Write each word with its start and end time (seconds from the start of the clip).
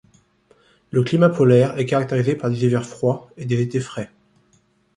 Le 0.89 1.03
climat 1.03 1.29
polaire 1.29 1.77
est 1.77 1.85
caractérisé 1.85 2.35
par 2.35 2.49
des 2.49 2.65
hivers 2.65 2.87
froids 2.87 3.29
et 3.37 3.45
des 3.45 3.61
étés 3.61 3.79
frais. 3.79 4.09